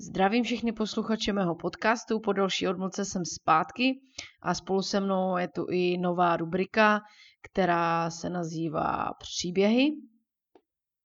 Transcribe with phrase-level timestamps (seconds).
[0.00, 4.00] Zdravím všechny posluchače mého podcastu, po další odmlce jsem zpátky
[4.42, 7.00] a spolu se mnou je tu i nová rubrika,
[7.42, 9.90] která se nazývá Příběhy.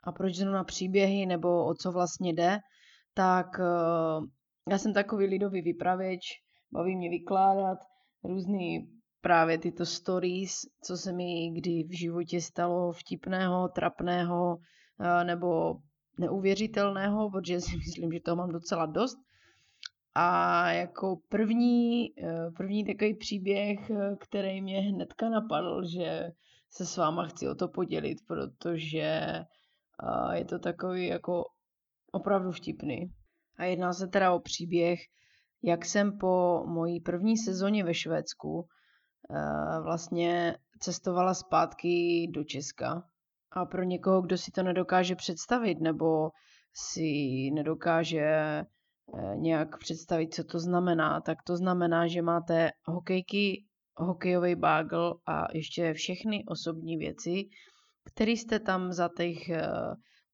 [0.03, 2.59] A proč zrovna příběhy, nebo o co vlastně jde,
[3.13, 4.25] tak uh,
[4.69, 6.21] já jsem takový lidový vypravěč,
[6.71, 7.77] baví mě vykládat
[8.23, 8.87] různý
[9.21, 10.51] právě tyto stories,
[10.83, 15.75] co se mi kdy v životě stalo vtipného, trapného, uh, nebo
[16.17, 19.17] neuvěřitelného, protože si myslím, že toho mám docela dost.
[20.15, 26.31] A jako první, eh, první takový příběh, eh, který mě hnedka napadl, že
[26.69, 29.45] se s váma chci o to podělit, protože eh,
[30.33, 31.43] je to takový jako
[32.11, 33.13] opravdu vtipný.
[33.57, 34.99] A jedná se teda o příběh,
[35.63, 38.67] jak jsem po mojí první sezóně ve Švédsku
[39.83, 43.03] vlastně cestovala zpátky do Česka
[43.55, 46.29] a pro někoho, kdo si to nedokáže představit nebo
[46.73, 47.11] si
[47.53, 48.65] nedokáže eh,
[49.35, 53.63] nějak představit, co to znamená, tak to znamená, že máte hokejky,
[53.95, 57.43] hokejový bágl a ještě všechny osobní věci,
[58.13, 59.37] které jste tam za těch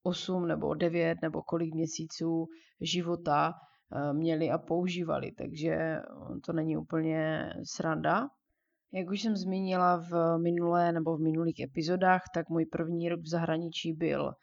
[0.03, 2.47] 8 eh, nebo 9 nebo kolik měsíců
[2.81, 5.31] života eh, měli a používali.
[5.31, 6.01] Takže
[6.45, 8.27] to není úplně sranda.
[8.93, 13.29] Jak už jsem zmínila v minulé nebo v minulých epizodách, tak můj první rok v
[13.29, 14.33] zahraničí byl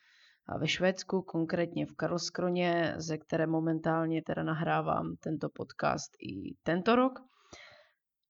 [0.59, 7.13] ve Švédsku, konkrétně v Karlskroně, ze které momentálně teda nahrávám tento podcast i tento rok.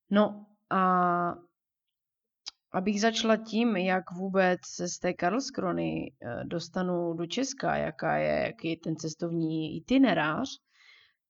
[0.09, 1.33] No a
[2.73, 8.45] abych začala tím, jak vůbec se z té Karlskrony eh, dostanu do Česka, jaká je,
[8.45, 10.49] jaký je ten cestovní itinerář,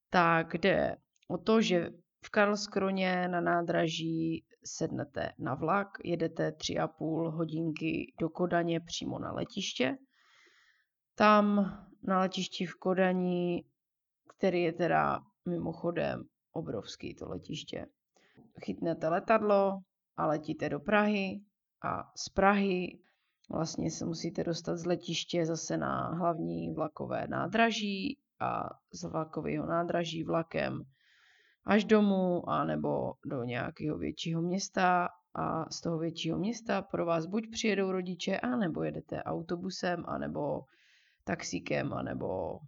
[0.09, 0.95] tak jde
[1.27, 1.89] o to, že
[2.27, 9.19] v Karlskroně na nádraží sednete na vlak, jedete tři a půl hodinky do Kodaně přímo
[9.19, 9.97] na letiště.
[11.15, 11.55] Tam
[12.03, 13.63] na letišti v Kodani,
[14.37, 15.19] který je teda
[15.49, 17.85] mimochodem obrovský to letiště,
[18.65, 19.79] chytnete letadlo
[20.17, 21.41] a letíte do Prahy
[21.83, 22.99] a z Prahy
[23.49, 30.23] vlastně se musíte dostat z letiště zase na hlavní vlakové nádraží a z vlakového nádraží
[30.23, 30.83] vlakem
[31.67, 37.43] až domů, anebo do nějakého většího města a z toho většího města pro vás buď
[37.51, 40.61] přijedou rodiče, anebo jedete autobusem, anebo
[41.23, 42.59] taxíkem, anebo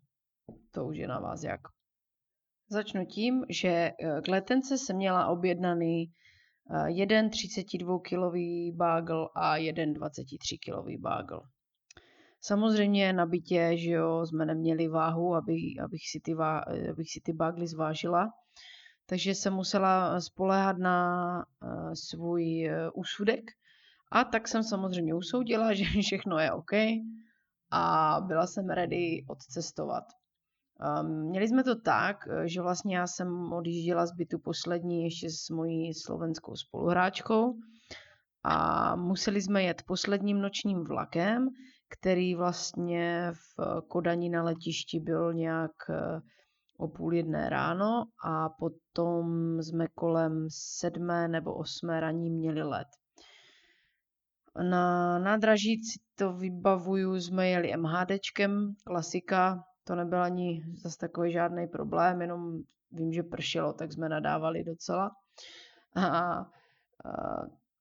[0.72, 1.62] to už je na vás jak.
[2.70, 9.58] Začnu tím, že eh, k letence jsem měla objednaný eh, jeden 32 kilový bágl a
[9.58, 11.42] jeden 23 kilový bágl.
[12.42, 16.34] Samozřejmě na bytě, že jo, jsme neměli váhu, aby, abych, si ty
[16.92, 18.30] abych si ty bágly zvážila,
[19.10, 23.52] takže jsem musela spoléhat na uh, svůj uh, úsudek.
[24.12, 26.72] A tak jsem samozřejmě usoudila, že všechno je OK
[27.72, 30.04] a byla jsem ready odcestovat.
[31.02, 35.50] Um, měli jsme to tak, že vlastně já jsem odjížděla z bytu poslední ještě s
[35.50, 37.54] mojí slovenskou spoluhráčkou
[38.44, 41.50] a museli jsme jet posledním nočním vlakem,
[41.90, 45.72] který vlastně v Kodani na letišti byl nějak
[46.80, 52.88] o půl jedné ráno a potom jsme kolem sedmé nebo osmé raní měli let.
[54.70, 61.68] Na nádraží si to vybavuju, jsme jeli MHDčkem, klasika, to nebyl ani zase takový žádný
[61.68, 62.60] problém, jenom
[62.92, 65.12] vím, že pršelo, tak jsme nadávali docela.
[65.96, 66.46] A, a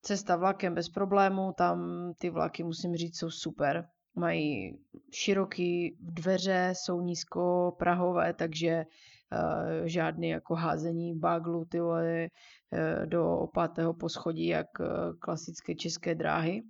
[0.03, 4.79] cesta vlakem bez problému, tam ty vlaky, musím říct, jsou super mají
[5.13, 8.85] široký dveře, jsou nízko prahové, takže
[9.33, 12.29] uh, žádný jako házení baglu ty vole,
[12.73, 14.87] uh, do pátého poschodí, jak uh,
[15.19, 16.63] klasické české dráhy.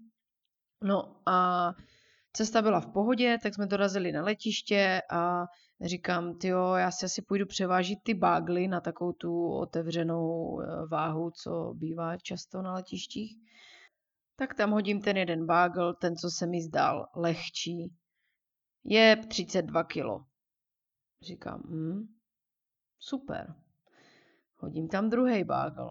[0.84, 1.70] No a
[2.32, 5.46] cesta byla v pohodě, tak jsme dorazili na letiště a
[5.80, 10.60] říkám, jo, já si asi půjdu převážit ty bágly na takovou tu otevřenou
[10.90, 13.36] váhu, co bývá často na letištích
[14.38, 17.96] tak tam hodím ten jeden bágl, ten, co se mi zdál lehčí.
[18.84, 20.24] Je 32 kilo.
[21.22, 22.18] Říkám, hm,
[22.98, 23.54] super.
[24.56, 25.90] Hodím tam druhý bágl.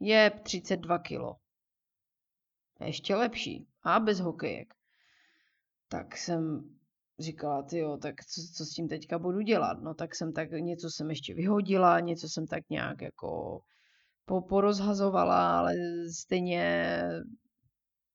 [0.00, 1.36] Je 32 kilo.
[2.80, 3.68] Ještě lepší.
[3.82, 4.74] A bez hokejek.
[5.88, 6.74] Tak jsem
[7.18, 9.82] říkala, jo, tak co, co s tím teďka budu dělat?
[9.82, 13.60] No tak jsem tak, něco jsem ještě vyhodila, něco jsem tak nějak jako
[14.40, 15.72] porozhazovala, ale
[16.22, 17.02] stejně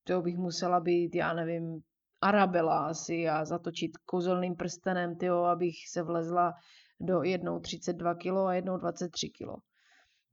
[0.04, 1.82] to bych musela být, já nevím,
[2.22, 6.54] Arabela asi a zatočit kouzelným prstenem, tyjo, abych se vlezla
[7.00, 9.62] do jednou 32 kg a jednou 23 kg.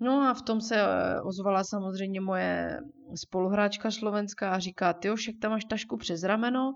[0.00, 2.80] No a v tom se eh, ozvala samozřejmě moje
[3.14, 6.74] spoluhráčka slovenská a říká, ty však tam máš tašku přes rameno,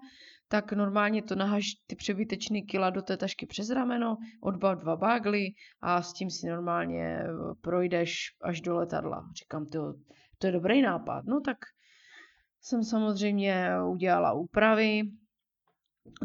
[0.48, 5.46] tak normálně to nahaž ty přebytečný kila do té tašky přes rameno, odbav dva bágly
[5.80, 7.28] a s tím si normálně eh,
[7.60, 9.30] projdeš až do letadla.
[9.38, 9.94] Říkám, to,
[10.38, 11.24] to je dobrý nápad.
[11.24, 11.56] No tak
[12.60, 15.02] jsem samozřejmě udělala úpravy,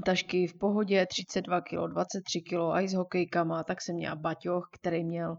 [0.05, 4.69] tašky v pohodě, 32 kg, 23 kg, a i s hokejkama, tak jsem měla baťoch,
[4.79, 5.37] který měl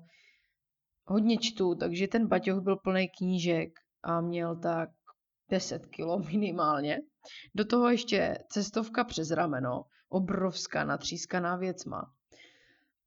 [1.05, 3.71] hodně čtu, takže ten baťoch byl plný knížek
[4.03, 4.89] a měl tak
[5.51, 6.99] 10 kilo minimálně.
[7.55, 12.13] Do toho ještě cestovka přes rameno, obrovská natřískaná věcma.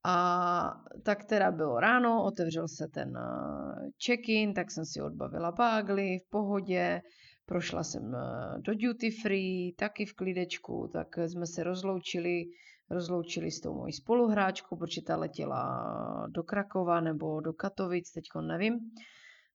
[0.04, 6.18] A tak teda bylo ráno, otevřel se ten eh, check-in, tak jsem si odbavila bágly
[6.18, 7.02] v pohodě,
[7.46, 12.44] prošla jsem eh, do duty free, taky v klidečku, tak jsme se rozloučili,
[12.90, 15.86] rozloučili s tou mojí spoluhráčkou, protože ta letěla
[16.30, 18.78] do Krakova nebo do Katovic, teďko nevím.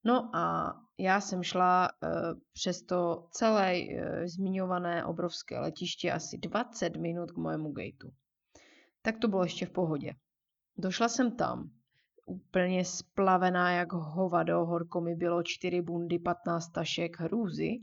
[0.04, 2.08] No a já jsem šla e,
[2.52, 8.10] přes to celé e, zmiňované obrovské letiště asi 20 minut k mojemu gateu.
[9.02, 10.14] Tak to bylo ještě v pohodě.
[10.78, 11.70] Došla jsem tam,
[12.26, 17.78] úplně splavená jak hovado, horko mi bylo 4 bundy, 15 tašek hrůzy.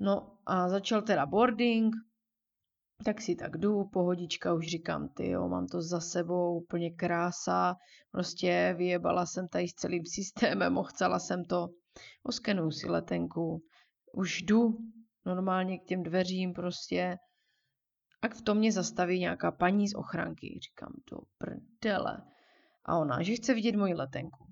[0.00, 1.94] No a začal teda boarding,
[3.04, 7.76] tak si tak jdu, pohodička, už říkám, ty jo, mám to za sebou, úplně krása,
[8.10, 11.68] prostě vyjebala jsem tady s celým systémem, ochcela jsem to,
[12.22, 13.62] oskenuju si letenku,
[14.12, 14.78] už jdu
[15.26, 17.16] normálně k těm dveřím prostě,
[18.22, 22.22] a v tom mě zastaví nějaká paní z ochranky, říkám, to prdele.
[22.84, 24.46] A ona, že chce vidět moji letenku.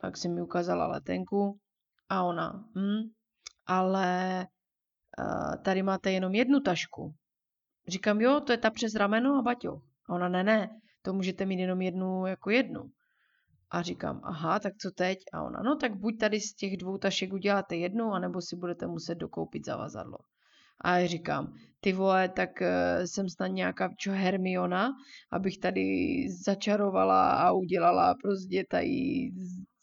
[0.00, 1.58] Tak si mi ukázala letenku
[2.08, 3.02] a ona, hm,
[3.66, 4.46] ale
[5.18, 7.14] uh, tady máte jenom jednu tašku.
[7.88, 9.80] Říkám, jo, to je ta přes rameno a baťo.
[10.08, 10.68] A ona, ne, ne,
[11.02, 12.90] to můžete mít jenom jednu jako jednu.
[13.70, 15.18] A říkám, aha, tak co teď?
[15.32, 18.86] A ona, no tak buď tady z těch dvou tašek uděláte jednu, anebo si budete
[18.86, 20.18] muset dokoupit zavazadlo.
[20.80, 24.90] A já říkám, ty vole, tak uh, jsem snad nějaká čo Hermiona,
[25.32, 25.82] abych tady
[26.44, 29.30] začarovala a udělala prostě tady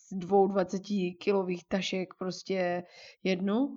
[0.09, 0.81] z dvou 20
[1.19, 2.83] kilových tašek prostě
[3.23, 3.75] jednu.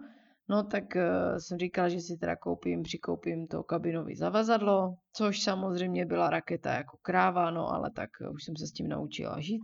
[0.50, 6.06] No tak uh, jsem říkala, že si teda koupím, přikoupím to kabinový zavazadlo, což samozřejmě
[6.06, 9.62] byla raketa jako kráva, no ale tak uh, už jsem se s tím naučila žít.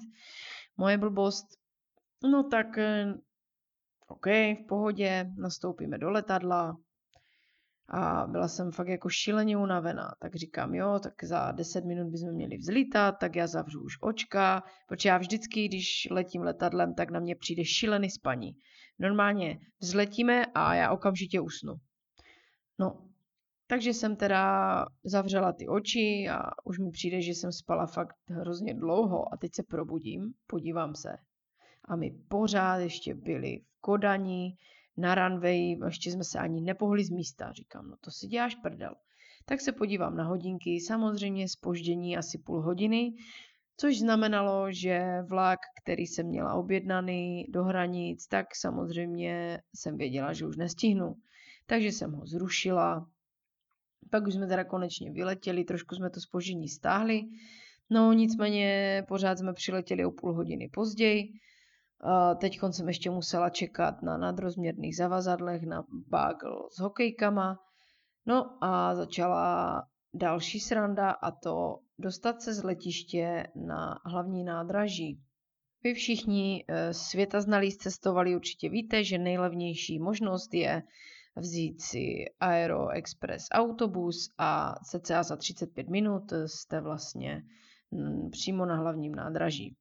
[0.76, 1.46] Moje blbost.
[2.30, 3.20] No tak uh,
[4.08, 6.76] OK, v pohodě, nastoupíme do letadla,
[7.88, 10.14] a byla jsem fakt jako šíleně unavená.
[10.18, 14.62] Tak říkám, jo, tak za 10 minut bychom měli vzlítat, tak já zavřu už očka,
[14.88, 18.56] protože já vždycky, když letím letadlem, tak na mě přijde šílený spaní.
[18.98, 21.74] Normálně vzletíme a já okamžitě usnu.
[22.78, 23.08] No,
[23.66, 28.74] takže jsem teda zavřela ty oči a už mi přijde, že jsem spala fakt hrozně
[28.74, 31.16] dlouho a teď se probudím, podívám se.
[31.84, 34.56] A my pořád ještě byli v Kodani,
[34.96, 37.52] na runway, ještě jsme se ani nepohli z místa.
[37.52, 38.94] Říkám, no to si děláš prdel.
[39.44, 43.14] Tak se podívám na hodinky, samozřejmě spoždění asi půl hodiny,
[43.76, 50.46] což znamenalo, že vlak, který jsem měla objednaný do hranic, tak samozřejmě jsem věděla, že
[50.46, 51.16] už nestihnu.
[51.66, 53.08] Takže jsem ho zrušila.
[54.10, 57.22] Pak už jsme teda konečně vyletěli, trošku jsme to spoždění stáhli.
[57.90, 61.32] No nicméně pořád jsme přiletěli o půl hodiny později.
[62.38, 67.58] Teď jsem ještě musela čekat na nadrozměrných zavazadlech, na bagel s hokejkama.
[68.26, 69.82] No a začala
[70.14, 75.20] další sranda a to dostat se z letiště na hlavní nádraží.
[75.84, 80.82] Vy všichni eh, světa znalí cestovali určitě víte, že nejlevnější možnost je
[81.36, 87.42] vzít si Aero Express autobus a cca za 35 minut jste vlastně
[87.90, 89.76] mm, přímo na hlavním nádraží.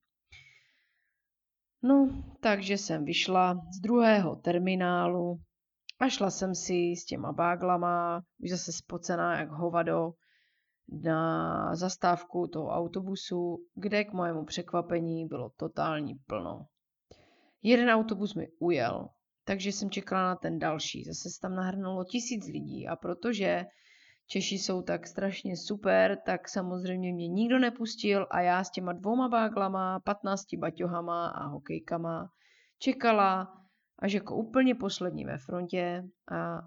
[1.83, 5.39] No, takže jsem vyšla z druhého terminálu
[5.99, 10.11] a šla jsem si s těma báglama, už zase spocená jak hovado,
[11.03, 16.65] na zastávku toho autobusu, kde k mojemu překvapení bylo totální plno.
[17.61, 19.09] Jeden autobus mi ujel,
[19.43, 21.03] takže jsem čekala na ten další.
[21.03, 23.65] Zase se tam nahrnulo tisíc lidí a protože
[24.27, 29.29] Češi jsou tak strašně super, tak samozřejmě mě nikdo nepustil a já s těma dvouma
[29.29, 32.29] báglama, 15 baťohama a hokejkama
[32.79, 33.53] čekala
[33.99, 36.61] až jako úplně poslední ve frontě a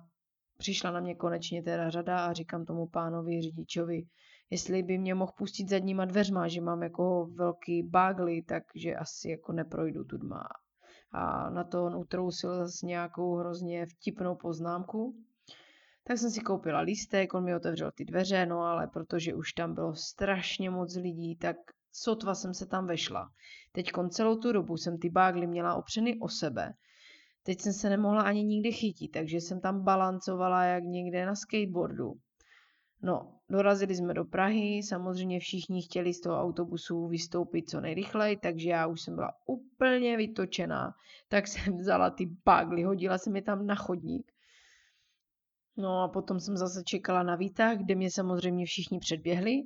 [0.58, 4.02] přišla na mě konečně teda řada a říkám tomu pánovi řidičovi,
[4.50, 9.52] jestli by mě mohl pustit zadníma dveřma, že mám jako velký bágly, takže asi jako
[9.52, 10.42] neprojdu tu dma.
[11.12, 15.14] A na to on utrousil s nějakou hrozně vtipnou poznámku,
[16.08, 19.74] tak jsem si koupila lístek, on mi otevřel ty dveře, no ale protože už tam
[19.74, 21.56] bylo strašně moc lidí, tak
[21.92, 23.30] sotva jsem se tam vešla.
[23.72, 26.74] Teď celou tu dobu jsem ty bágly měla opřeny o sebe.
[27.42, 32.14] Teď jsem se nemohla ani nikdy chytit, takže jsem tam balancovala jak někde na skateboardu.
[33.02, 38.70] No, dorazili jsme do Prahy, samozřejmě všichni chtěli z toho autobusu vystoupit co nejrychleji, takže
[38.70, 40.94] já už jsem byla úplně vytočená.
[41.28, 44.35] Tak jsem vzala ty bagly, hodila jsem je tam na chodník.
[45.76, 49.62] No a potom jsem zase čekala na výtah, kde mě samozřejmě všichni předběhli.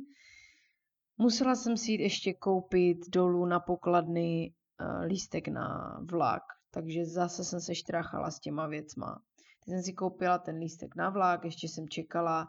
[1.19, 7.45] Musela jsem si jít ještě koupit dolů na pokladny uh, lístek na vlak, takže zase
[7.45, 9.23] jsem se štráchala s těma věcma.
[9.64, 12.49] Teď jsem si koupila ten lístek na vlak, ještě jsem čekala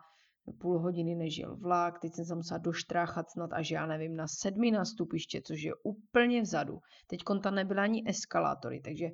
[0.59, 4.27] půl hodiny, než jel vlak, teď jsem se musela doštráchat snad až, já nevím, na
[4.27, 6.79] sedmi nastupiště, což je úplně vzadu.
[7.07, 9.05] Teď tam nebyla ani eskalátory, takže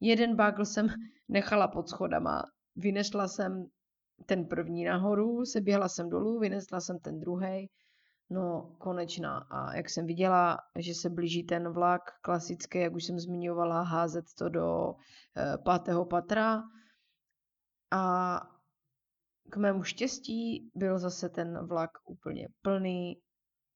[0.00, 0.86] jeden bagl jsem
[1.28, 2.42] nechala pod schodama,
[2.76, 3.66] vynesla jsem
[4.26, 7.70] ten první nahoru, seběhla jsem dolů, vynesla jsem ten druhý,
[8.30, 9.38] no konečná.
[9.50, 14.24] A jak jsem viděla, že se blíží ten vlak klasický, jak už jsem zmiňovala, házet
[14.38, 14.94] to do
[15.36, 16.62] e, pátého patra.
[17.92, 18.40] A
[19.50, 23.20] k mému štěstí byl zase ten vlak úplně plný,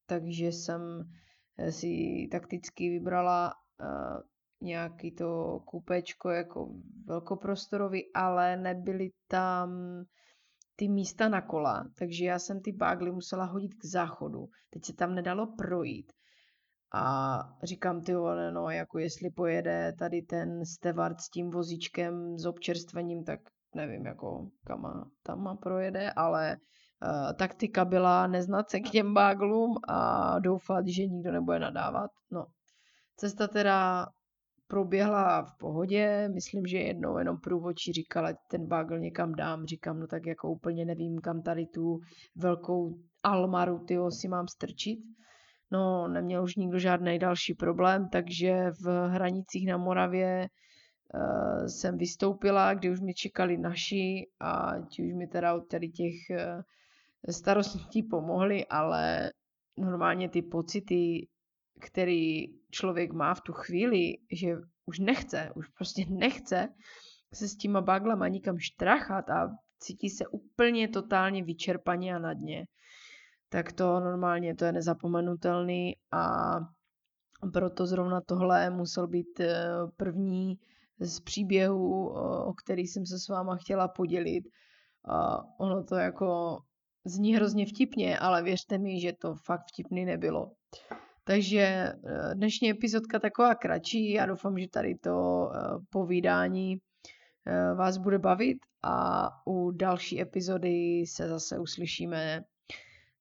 [0.05, 1.03] takže jsem
[1.57, 4.21] eh, si takticky vybrala uh,
[4.61, 6.73] nějaký to kupečko jako
[7.05, 9.69] velkoprostorový, ale nebyly tam
[10.81, 14.49] ty místa na kola, takže já jsem ty bágly musela hodit k záchodu.
[14.69, 16.11] Teď se tam nedalo projít.
[16.93, 18.13] A říkám, ty
[18.51, 23.39] no, jako jestli pojede tady ten stevard s tím vozíčkem s občerstvením, tak
[23.75, 30.39] nevím, jako kam tam projede, ale uh, taktika byla neznat se k těm báglům a
[30.39, 32.11] doufat, že nikdo nebude nadávat.
[32.31, 32.45] No,
[33.17, 34.07] cesta teda
[34.71, 40.07] proběhla v pohodě, myslím, že jednou jenom průvočí říkala, ten bagl někam dám, říkám, no
[40.07, 41.99] tak jako úplně nevím, kam tady tu
[42.35, 44.99] velkou almaru tyho si mám strčit.
[45.71, 52.73] No, neměl už nikdo žádný další problém, takže v hranicích na Moravě uh, jsem vystoupila,
[52.73, 56.61] kdy už mi čekali naši a ti už mi teda od tady těch uh,
[57.29, 59.31] starostí pomohli, ale
[59.77, 61.27] normálně ty pocity,
[61.81, 66.67] který člověk má v tu chvíli, že už nechce, už prostě nechce
[67.33, 72.65] se s těma baglama nikam štrachat a cítí se úplně totálně vyčerpaně a na dně,
[73.49, 76.55] tak to normálně to je nezapomenutelný a
[77.53, 80.59] proto zrovna tohle musel být eh, první
[80.99, 82.09] z příběhů,
[82.45, 84.43] o který jsem se s váma chtěla podělit.
[85.59, 86.57] Ono to jako
[87.05, 90.51] zní hrozně vtipně, ale věřte mi, že to fakt vtipný nebylo.
[91.23, 91.95] Takže eh,
[92.33, 94.11] dnešní epizodka taková kratší.
[94.11, 95.59] Já doufám, že tady to eh,
[95.89, 96.77] povídání
[97.45, 102.43] eh, vás bude bavit a u další epizody se zase uslyšíme.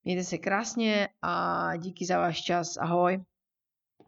[0.05, 2.77] Mějte se krásně a díky za váš čas.
[2.77, 3.25] Ahoj.